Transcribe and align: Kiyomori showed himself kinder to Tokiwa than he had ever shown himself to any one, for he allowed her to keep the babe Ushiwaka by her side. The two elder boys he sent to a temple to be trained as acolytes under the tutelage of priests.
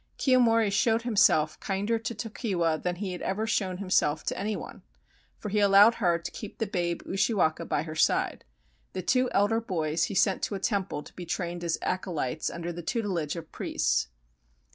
Kiyomori 0.17 0.71
showed 0.71 1.03
himself 1.03 1.59
kinder 1.59 1.99
to 1.99 2.15
Tokiwa 2.15 2.81
than 2.81 2.95
he 2.95 3.11
had 3.11 3.21
ever 3.21 3.45
shown 3.45 3.77
himself 3.77 4.23
to 4.23 4.35
any 4.35 4.55
one, 4.55 4.81
for 5.37 5.49
he 5.49 5.59
allowed 5.59 5.93
her 6.01 6.17
to 6.17 6.31
keep 6.31 6.57
the 6.57 6.65
babe 6.65 7.03
Ushiwaka 7.05 7.65
by 7.67 7.83
her 7.83 7.93
side. 7.93 8.43
The 8.93 9.03
two 9.03 9.29
elder 9.31 9.61
boys 9.61 10.05
he 10.05 10.15
sent 10.15 10.41
to 10.41 10.55
a 10.55 10.59
temple 10.59 11.03
to 11.03 11.13
be 11.13 11.27
trained 11.27 11.63
as 11.63 11.77
acolytes 11.83 12.49
under 12.49 12.73
the 12.73 12.81
tutelage 12.81 13.35
of 13.35 13.51
priests. 13.51 14.07